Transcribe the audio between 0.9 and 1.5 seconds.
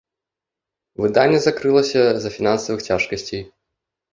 Выданне